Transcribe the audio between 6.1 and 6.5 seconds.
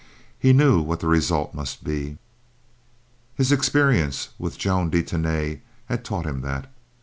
him